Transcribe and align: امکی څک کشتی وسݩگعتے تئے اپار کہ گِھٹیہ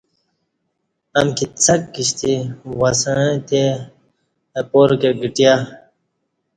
امکی 1.19 1.45
څک 1.63 1.81
کشتی 1.95 2.33
وسݩگعتے 2.79 3.37
تئے 3.47 3.63
اپار 4.59 4.89
کہ 5.01 5.09
گِھٹیہ 5.21 5.53